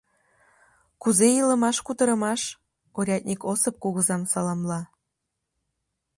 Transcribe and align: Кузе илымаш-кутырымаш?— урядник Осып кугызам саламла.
Кузе 1.01 1.27
илымаш-кутырымаш?— 1.39 2.41
урядник 2.97 3.41
Осып 3.51 3.75
кугызам 3.83 4.21
саламла. 4.31 4.79